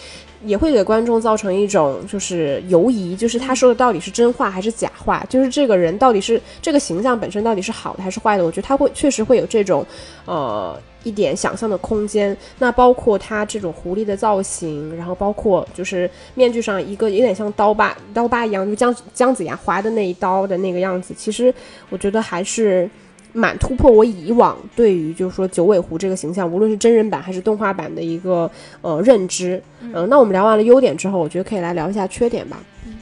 [0.46, 9.86] 也会给观众造成一种就是犹疑，就是他说的到底是真话还是假话，就是这个人到底是这个形象本身到底是好的还是坏的，我觉得他会确实会有这种
[10.26, 10.80] 呃。
[11.06, 21.54] 一点想象的空间，那包括他这种狐狸的造型，然后包括就是面具上一个有点像刀疤刀疤一样，就姜姜子牙划的那一刀的那个样子，其实
[21.90, 22.90] 我觉得还是
[23.34, 28.50] 蛮突破我以往对于就是说九尾狐这个形象，无论是真人版还是动画版的一个
[28.82, 29.62] 呃认知。
[29.82, 32.64] 嗯，那我们聊完了优点之后，我觉得可以来聊一下缺点吧。
[32.86, 32.94] 嗯，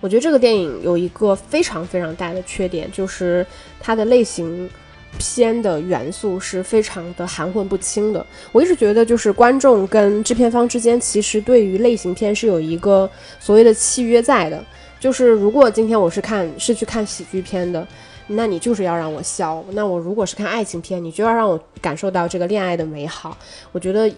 [0.00, 3.46] 我觉得这个电影有一个非常非常大的缺点，就是
[3.78, 4.68] 它的类型。
[5.18, 8.24] 片的元素是非常的含混不清的。
[8.52, 14.64] 我一直觉得，就是观众跟制片方之间，其实对于类型片是有一个所谓的契约在的。
[15.00, 17.84] 就是如果今天我是看是去看喜剧片的，
[18.30, 23.36] 那你就是要让我笑；那我如果是看爱情片，你就要让我感受到这个恋爱的美好。
[23.72, 24.10] 我觉得。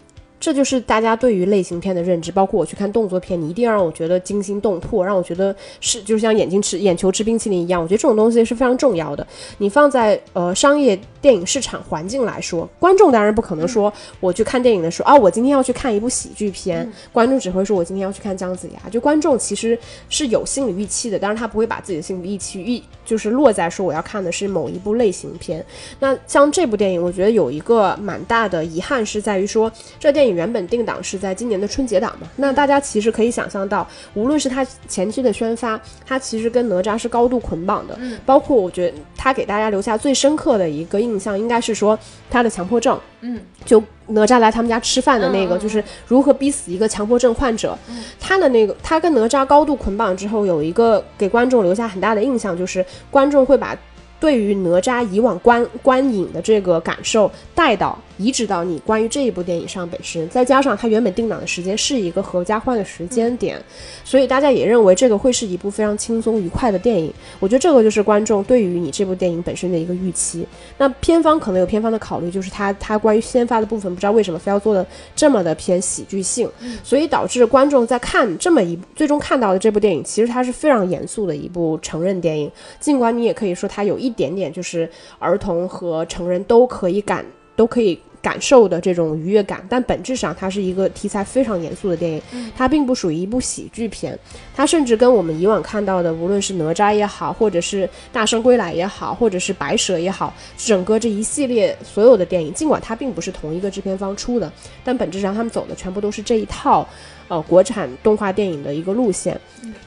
[0.42, 7.80] 这就是大家对于类型片的认知，包括我去看动作片，你一定要让我觉得惊心动魄，让我觉得是就像眼睛吃眼球吃冰淇淋一样。
[7.80, 9.24] 我觉得这种东西是非常重要的。
[9.58, 18.90] 你放在呃商业电影市场环境来说，观众当然不可能说我去看电影的时候啊，我今天要去看一部喜剧片，观众只会说我今天要去看姜子牙。
[18.90, 19.78] 就观众其实
[20.08, 25.64] 是有心理预期的，但是他不会把自己的心理预期预就是落在说我要看的是某一部类型片。
[26.00, 30.31] 那像这部电影，我觉得有一个蛮大的遗憾是在于说这电影。
[30.32, 32.26] 原本定档是在今年的春节档嘛？
[32.36, 37.96] 那大家其实可以想象到，无论是它前期的宣发，它其实跟哪吒是高度捆绑的。
[38.00, 41.98] 嗯，包括我觉得它给大家留下最深刻的一个印象，应该是说
[42.30, 42.98] 他的强迫症。
[43.20, 47.78] 嗯，就哪吒来他们家吃饭的那个，就是如何逼死一个强迫症患者。
[48.18, 53.76] 他的那个，他跟哪吒高度捆绑之后，有一个给观众留下很大的印象，就是观众会把。
[54.20, 63.60] 对于哪吒以往观观影的这个感受带到移植到你关于这一部电影上本身，再加上它原本定档的时间是一个合家欢的时间点，
[64.04, 67.12] 所以大家也认为这个会是一部非常轻松愉快的电影。
[67.40, 70.46] 我觉得这个就是观众对于你这部电影本身的一个预期。
[70.78, 76.48] 那片方可能有片方的考虑，就是他他关于先发的部分不知道为什么非要做的这么的偏喜剧性，
[76.84, 82.48] 所以导致观众在看这么一最终看到的这部电影，其实它是非常严肃的一部成人电影。
[82.78, 84.12] 尽管你也可以说它有一。
[84.12, 84.86] 一点点就是
[85.18, 87.24] 儿童和成人都可以感
[87.56, 92.22] 都可以感受的这种愉悦感，但本质上它是一个题材非常严肃的电影，
[92.56, 94.18] 它并不属于一部喜剧片，
[94.54, 104.50] 它甚至跟我们以往看到的，无论是哪吒也好，或者是大圣归来也好，或者是白蛇也好，整个这一系列所有的电影，尽管它并不是同一个制片方出的，
[104.84, 106.88] 但本质上他们走的全部都是这一套
[107.28, 109.38] 呃国产动画电影的一个路线，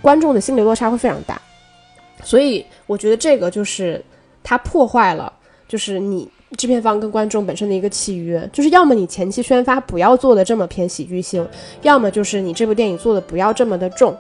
[0.02, 1.42] 观众的心理落差会非常大，
[2.24, 4.04] 所以我觉得这个就是。
[4.48, 5.34] 它破坏了，
[5.68, 11.48] 就是你制片方跟观众本身的一个契约，就是要么你前期宣发不要做的这么偏喜剧性，
[11.82, 14.16] 要么就是你这部电影做的不要这么的重。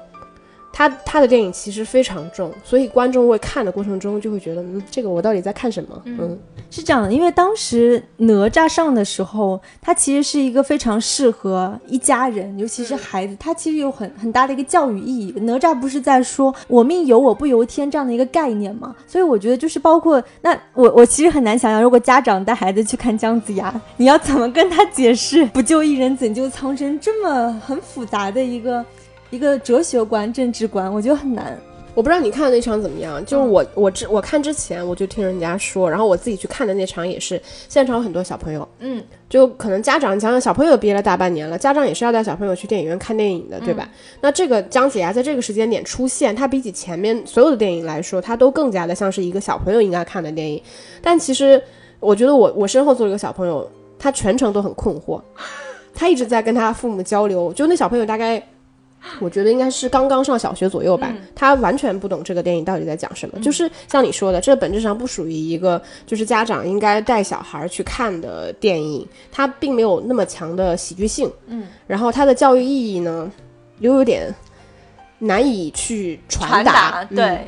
[0.78, 6.02] 他他的电影其实非常重，所以观众会看的过程中就会觉得，嗯，这个我到底在看什么？
[6.04, 6.38] 嗯，
[6.70, 15.32] 是这样的，因为当时哪吒上的时候，它其实是一个非常适合一家人，尤其是孩子，它其实有很很大的一个教育意义。
[15.44, 18.94] 哪吒不是在说“我命由我不由天”这样的一个概念吗？
[19.08, 28.84] 所以我觉得就是包括那我我其实很难想象，如果家长带孩子去看姜子牙，你要怎么跟他解释“不救一人，怎救苍生”这么很复杂的一个。
[29.36, 31.58] 一个哲学观、政治观，我觉得很难。
[31.94, 43.90] 我不知道你看的那场怎么样，就是我我之我看之前我就听人家说，然后我自己去看的那场也是现场有很多小朋友，嗯，就可能家长想想小朋友憋了大半年了，家长也是要带小朋友去电影院看电影的，对吧？
[44.20, 50.62] 那这个姜子牙在这个时间点出现，他比起前面所有的电影来说，他都更加的像是一个小朋友应该看的电影。
[51.02, 51.62] 但其实
[52.02, 53.66] 我觉得我我身后坐了一个小朋友，
[53.98, 55.22] 他全程都很困惑，
[55.94, 58.46] 他一直在跟他父母交流，就那小朋友大概。
[59.20, 63.40] 我觉得应该是刚刚上小学左右吧，他完全不懂这个电影到底在讲什么。
[63.40, 71.32] 就是像你说的，这本质上不属于一个就是家长应该带小孩去看的电影，它并没有那么强的喜剧性。
[71.48, 73.32] 嗯，然后它的教育意义呢，
[73.80, 74.34] 又有点
[75.20, 77.04] 难以去传达。
[77.06, 77.40] 对。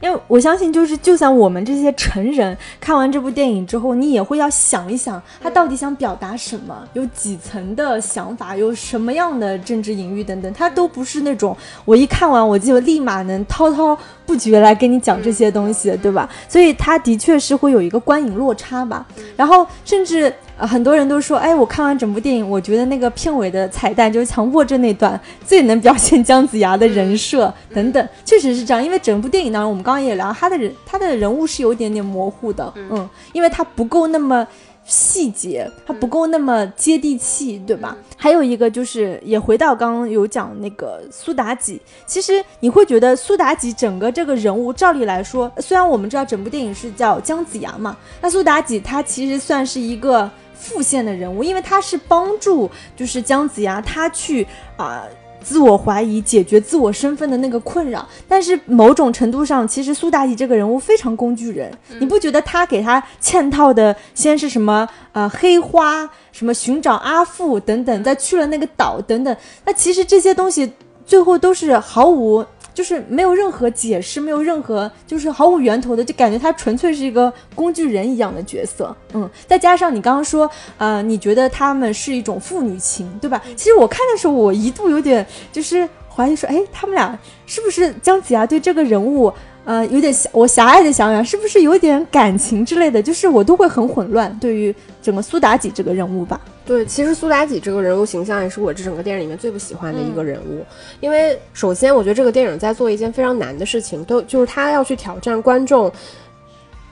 [0.00, 16.28] 因为我相信，就是就像我们这些成人看完这部电影之后，你也会要想一想，他到底想表达什么，有几层的想法，有什么样的政治隐喻等等，他都不是那种我一看完我就立马能滔滔不绝来跟你讲这些东西，对吧？
[16.48, 19.06] 所以他的确是会有一个观影落差吧。
[19.36, 28.84] 然后甚至呃很多人都说，哎，我看完整部电影，我觉得那个片尾的彩蛋就是强迫症那段最能表现姜子牙的人设等等，确实是这样。
[28.84, 34.46] 因为整部电影当中，我们刚刚也聊，他的人他的人物是有点点模糊的，嗯，因为他不够那么。
[34.90, 37.94] 细节他不够那么接地气，对吧？
[38.16, 54.46] 还有一个就是，也回到刚刚有讲那个苏妲己，其实你会觉得苏妲己整个这个人物，照理来说，虽然我们知道整部电影是叫姜子牙嘛，那苏妲己她其实算是一个副线的人物，因为他是帮助就是姜子牙他去
[54.76, 55.04] 啊。
[55.40, 69.34] 自我怀疑，解决自我身份的那个困扰，但是某种程度上，其实苏妲己这个人物非常工具人，你不觉得他给他嵌套的先是什么呃黑花，什么寻找阿父等等，再去了那个岛等等，
[69.64, 70.70] 那其实这些东西
[71.06, 72.44] 最后都是毫无。
[72.78, 78.96] 就是没有任何解释，没有任何就是毫无源头的，就感觉他纯粹是一个工具人一样的角色。
[79.14, 83.42] 嗯，再加上你刚刚说，呃，你觉得他们是一种父女情，对吧？
[83.56, 89.32] 其实我看的时候，我一度有点就是怀疑说，哎，他们俩是不是姜子牙对这个人物？
[89.64, 93.02] 呃，有点狭，我狭隘的想想，是不是有点感情之类的？
[93.02, 94.72] 就是我都会很混乱，对于
[95.02, 96.40] 整个苏妲己这个人物吧。
[96.68, 100.62] 对，其实苏妲己这个人物形象也是我这整个电影里面最不喜欢的一个人物，
[101.00, 105.90] 因为首先我觉得这个电影在做一件非常难的事情，都就是他要去挑战观众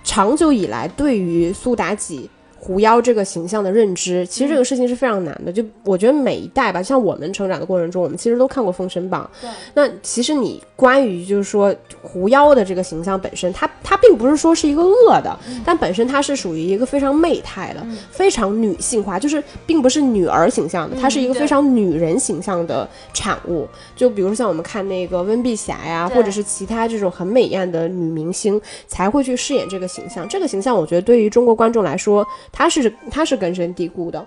[0.03, 2.31] 长久以来对于苏妲己。
[2.67, 5.53] 狐妖这个形象的认知，其实这个事情是非常难的。
[5.53, 9.31] 就我觉得每一代吧，像我们成长的过程中，我们其实都看过《封神榜》。
[9.41, 9.49] 对。
[9.75, 23.69] 那其实你关于就是说狐妖的这个形象本身，它它并不是说是一个恶的，但本身它是属于一个非常媚态的，非常女性化，就是并不是女儿形象的，它是一个非常女人形象的产物。
[23.95, 30.29] 就比如像我们看那个温碧霞呀，或者是其他这种很美艳的女明星，才会去饰演这个形象。
[30.29, 32.27] 这个形象，我觉得对于中国观众来说。
[32.57, 34.27] 他是他是根深蒂固的，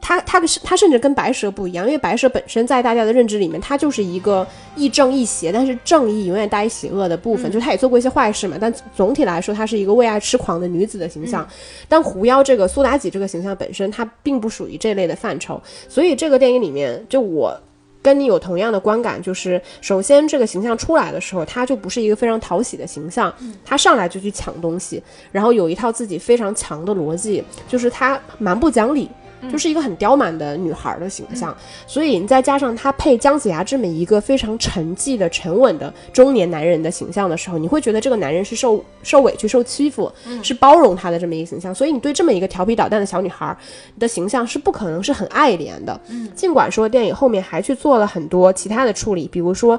[0.00, 4.46] 他他他甚至跟白蛇不一样，因为白蛇本身在大家的认知里面，他就是一个
[4.76, 11.44] 亦正亦邪，但是正义永远大于邪恶的部分，就他也做过一些坏事嘛，但总体来说，她是一个为爱痴狂的女子的形象。
[11.88, 17.60] 但狐妖这个苏妲己这个形象本身，它并不属于这类的范畴，所以这个电影里面，就我。
[18.08, 23.30] 跟你有同样的观感，就是首先这个形象出来的时候，他就不是一个非常讨喜的形象，
[23.62, 29.10] 他上来就去抢东西，然后有一套自己非常强的逻辑，就是他蛮不讲理。
[29.50, 40.10] 就是一个很刁蛮的女孩的形象，所以你再加上她配姜子牙这么一个非常沉寂的、沉稳的中年男人的形象的时候，你会觉得这个男人是受受委屈、受欺负，
[40.42, 41.74] 是包容他的这么一个形象。
[41.74, 43.56] 所以你对这么一个调皮捣蛋的小女孩
[43.98, 46.00] 的形象是不可能是很爱怜的。
[46.34, 49.78] 尽管说电影后面还去做了很多其他的处理，比如说。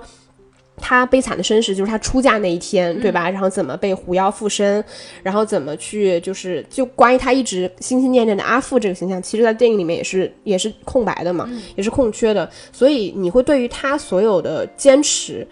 [0.80, 3.30] 她悲惨的身世就是他出嫁那一天，对吧？
[3.30, 4.84] 然后怎么被狐妖附身，
[5.22, 12.50] 然后怎么去，就是就关于他一直心心念念的阿富这个形象，其实，在电影里面也是也是空白的嘛，也是空缺的。
[12.72, 15.48] 所以你会对于他所有的坚持。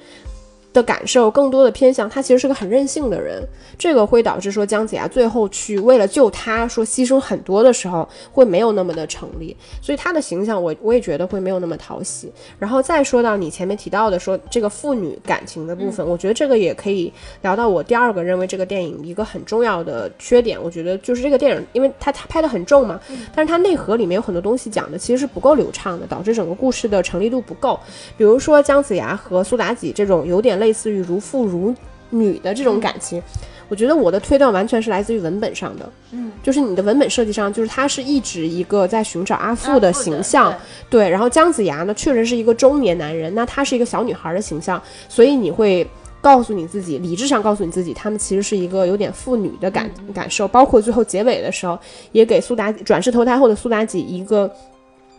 [0.77, 3.41] 的感受更多的偏向他其实是个很任性的人，
[3.79, 12.31] 这个会导致说姜子牙最后去为了救他说牺牲很多的时候会没有那么的成立，所以他的形象我我也觉得会没有那么讨喜。
[12.59, 17.11] 然后再说到你前面提到的说这个父女感情的部分，我觉得这个也可以
[17.41, 22.99] 聊到我第二个认为这个电影一个很重要的缺点，我觉得就是这个电影因为它它拍的很重嘛，
[23.33, 27.79] 但是它内核里面有很多东西讲的其实是不够流畅的，导致整个故事的成立度不够。
[28.15, 30.66] 比如说姜子牙和苏妲己这种有点类。
[30.67, 31.73] 类似于如父如
[32.09, 33.23] 女的这种感情，
[33.69, 40.53] 我觉得我的推断完全是来自于文本上的，嗯，就是你的文本设计上，就是他是一直一个在寻找阿父的形象，
[40.89, 45.87] 对，然后姜子牙呢，确实是一个中年男人，那他是一个小女孩的形象，所以你会
[46.21, 51.79] 告诉你自己，理智上告诉你自己，他们其实是一个有点父女的感感受，包括最后结尾的时候，
[52.11, 54.51] 也给苏妲转世投胎后的苏妲己一个。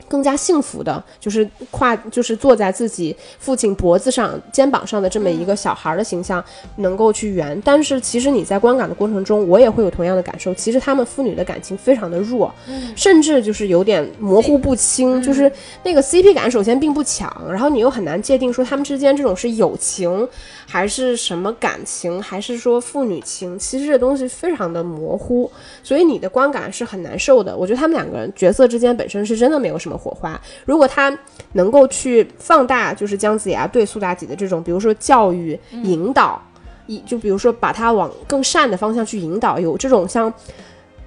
[0.09, 6.43] 更加幸福的，就是跨，就是坐在自己父亲脖子上、肩膀上的这么一个小孩的形象，
[6.77, 7.61] 能够去圆。
[7.65, 10.55] 但是其实你在观感的过程中，我也会有同样的感受。
[10.55, 12.53] 其实他们父女的感情非常的弱，
[12.97, 15.23] 甚至就是有点模糊不清。
[15.23, 15.51] 就是
[15.83, 20.29] 那个 CP 感首先并不强，然后你又很难界定说他们之间这种是友情。
[20.71, 23.59] 还是什么感情，还是说父女情？
[23.59, 25.51] 其实这东西非常的模糊，
[25.83, 27.57] 所以你的观感是很难受的。
[27.57, 30.41] 我觉得他们两个人角色之间本身是真的没有什么火花。
[30.65, 31.13] 如果他
[31.53, 36.41] 能够去放大，就是姜子牙对苏妲己的这种，比如说教育、引导，
[36.87, 40.33] 一就比如说把他往更善的方向去引导，有这种像。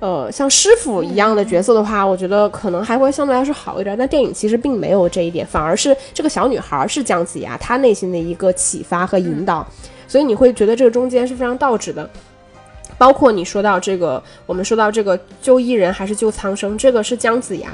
[0.02, 3.96] 呃，像师傅一样的角色的话，我觉得可能还会相对来说好一点。
[3.96, 9.64] 但电影其实并没有这一点，反而是这个小女孩是姜子牙她内心的一个启发和引导，
[10.08, 12.10] 所以你会觉得这个中间是非常倒置的。
[12.98, 17.70] 包括你说到这个，我们说到这个救艺人还是救苍生，这个是姜子牙。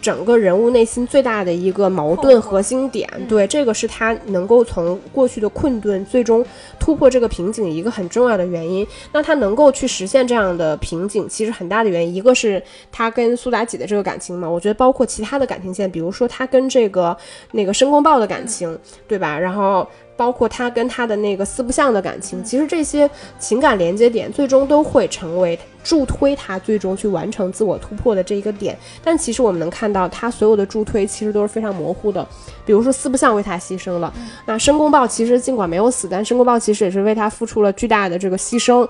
[0.00, 6.44] 整个人物内心最大的一个矛盾核心点，对这个是他能够从过去的困顿最终
[6.78, 8.86] 突破这个瓶颈一个很重要的原因。
[9.12, 17.16] 那他能够去实现这样的瓶颈，其实很大的原因，一个是他跟苏妲己的这个感情嘛，我觉得包括其他的感情线，比如说他跟这个
[17.52, 19.38] 那个申公豹的感情，对吧？
[19.38, 19.86] 然后。
[20.18, 23.08] 包括他跟他的那个四不像的感情，其实这些
[23.38, 28.76] 情感连接点最终都会成为助推他最终去完成自我突破的这一个点。
[29.04, 32.26] 但其实我们能看到，他所有的助推其实都是非常模糊的。
[32.66, 34.12] 比如说四不像为他牺牲了，
[34.44, 38.86] 那申公豹其实尽管没有死，但申公豹其实也是为他付出了巨大的这个牺牲。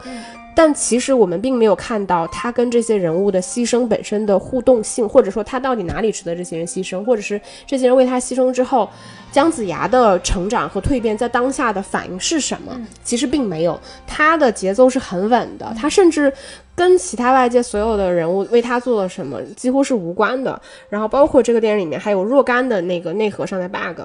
[0.59, 8.91] 但其实我们并没有看到他跟这些人物的牺牲本身的互动性，或者说他到底哪里值得这些人牺牲，或者是这些人为他牺牲之后，
[9.31, 12.77] 姜子牙的成长和蜕变在当下的反应是什么？
[13.05, 16.33] 其实并没有，他的节奏是很稳的，他甚至
[16.75, 20.61] 跟其他外界所有的人物为他做了什么几乎是无关的。
[20.89, 24.01] 然后包括这个电影里面还有若干的那个内核上的 bug。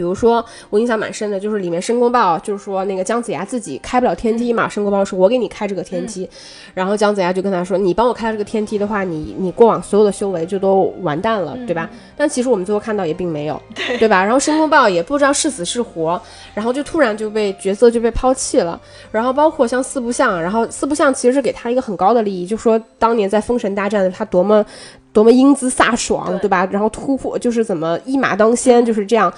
[0.00, 6.26] 比如说，我印象蛮深的，就是里面申公豹，就是说那个姜子牙自己开不了天梯嘛，申公豹说：“我给你开这个天梯。”
[6.72, 13.60] 然后姜子牙就跟他说：“你帮我开这个天梯的话，你你过往所有的修为就都完蛋了，对吧？”但其实我们最后看到也并没有，
[14.00, 14.24] 对吧？
[14.24, 16.18] 然后申公豹也不知道是死是活，
[16.54, 18.80] 然后就突然就被角色就被抛弃了。
[19.12, 24.64] 然后包括像四不像，然后四不像其实是给他一个很高的利益，就说当年在封神大战的他多么
[25.12, 26.66] 多么英姿飒爽，对吧？
[26.70, 29.32] 然后突破就是怎么一马当先，就是这样。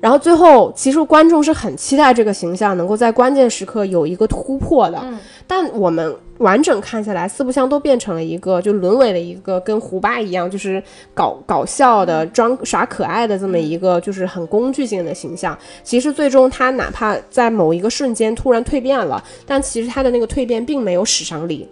[0.00, 5.00] 然后最后，其实观众是很期待这个形象能够在关键时刻有一个突破的。
[5.02, 10.82] 嗯，但我们完整看下来，四不像都变成了一个，就沦为了一个跟胡巴一样，就是
[11.14, 15.56] 搞搞笑的、装耍可爱的这么一个，就是很工具性的形象。
[15.82, 21.66] 其实最终他哪怕在某一个瞬间突然蜕变了，但其实他的那个蜕变并没有使上力，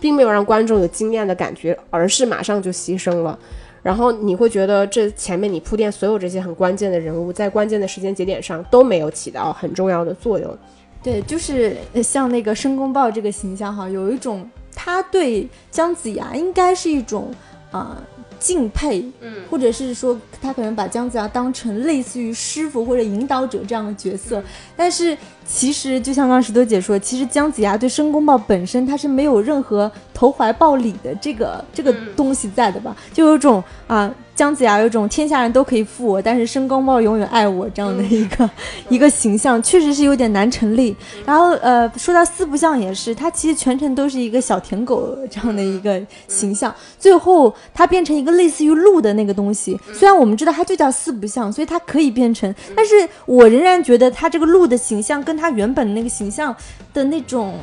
[0.00, 3.38] 并没有让观众有惊艳的感觉，而是马上就牺牲了。
[3.82, 10.58] 然后你会觉得这前面你铺垫所有这些很关键的人物，在关键的时间节点上都没有起到很重要的作用。
[11.02, 17.32] 对，就是像那个申公豹这个形象哈，有一种他对姜子牙应该是一种
[17.70, 18.02] 啊。
[18.38, 24.42] 敬佩，嗯，或者是说他可能把姜子牙当成类似于师傅或者引导者这样的角色，
[24.76, 25.16] 但是
[25.46, 34.12] 其实就像刚石头姐说，其实姜子牙对申公豹本身他是没有任何投怀抱礼的这个这个东西在的吧，就有种啊。
[34.36, 38.48] 姜子牙有种天下人都可以负我，但是申公豹永远爱我这样的一个
[38.90, 40.94] 一个形象，确实是有点难成立。
[41.24, 49.80] 然后呃，说到四不像也是，他其实全程都是一个小舔狗这样的一个形象，最后他变成一个类似于鹿的那个东西。
[49.94, 56.54] 虽然我们知道它就叫四不像，所以它可以变成，但是我仍然觉得他这个鹿的形象跟他原本那个形象
[56.92, 57.54] 的那种。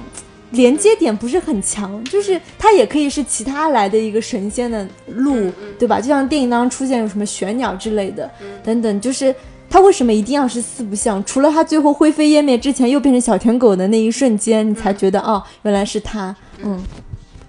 [0.53, 5.99] 连接点不是很强，就是它也可以是其他来的一个神仙的路，对吧？
[5.99, 8.29] 就像电影当中出现有什么玄鸟之类的，
[8.63, 9.33] 等等，就是
[9.69, 11.23] 它为什么一定要是四不像？
[11.25, 16.81] 除了它最后灰飞烟灭之前又变成小舔狗的那一瞬间，你才觉得哦，原来是他，嗯。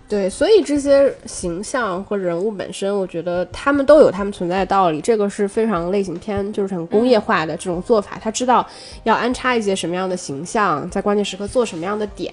[0.07, 5.01] 对，所以这些形象或人物本身，我觉得他们都有他们存在的道理。
[5.01, 8.19] 这个是非常类型片，就是很工业化的这种做法。
[8.21, 8.65] 他知道
[9.05, 12.33] 要安插一些什么样的形象，在关键时刻做什么样的点。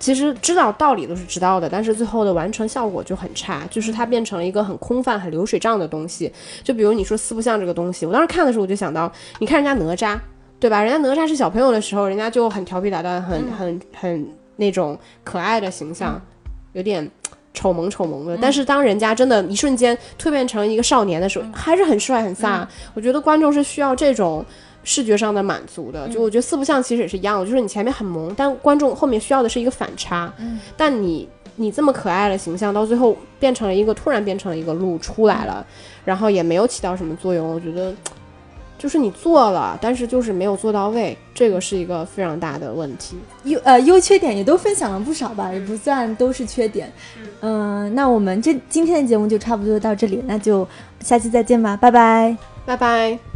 [0.00, 6.30] 其实知道道理都是知道的，但是最后的完成效果就很差，就是它变成了一个很空泛、很流水账的东西。
[6.64, 10.18] 就比如你说四不像这个东西，我当时看的时候我就想到，你看人家哪吒，
[10.58, 10.82] 对吧？
[10.82, 16.20] 人家哪吒是小朋友的时候，人家就很调皮捣蛋，很很很那种可爱的形象。
[16.74, 17.10] 有点
[17.54, 22.66] 丑萌丑萌的，但是当人家真的一瞬间蜕变成一个少年的时候，还是很帅很飒。
[22.92, 24.44] 我觉得观众是需要这种
[24.82, 26.06] 视觉上的满足的。
[26.08, 30.32] 就我觉得四不像其实也是一样的，就是你前面很萌，但观众后面需要的是一个反差。
[30.38, 35.64] 嗯，但你你这么可爱的形象，到最后变成了一个突然变成了一个鹿出来了，
[36.04, 37.48] 然后也没有起到什么作用。
[37.48, 37.94] 我觉得。
[38.78, 43.16] 就是你做了，但是就是没有做到位，这个是一个非常大的问题。
[43.44, 46.92] 优呃优缺点也都分享了不少吧，也不算都是缺点。
[47.40, 50.66] 嗯，那我们这今天的节目就差不多到这里，那就
[51.00, 53.33] 下期再见吧，拜拜，拜拜。